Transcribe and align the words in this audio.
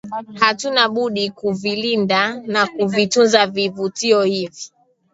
Hatuna 0.39 0.83
budi 0.93 1.29
kuvilinda 1.29 2.33
na 2.45 2.67
kuvitunza 2.67 3.47
vivutio 3.47 4.23
hivi 4.23 4.71